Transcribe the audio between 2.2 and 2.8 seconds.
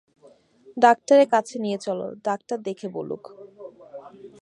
doctor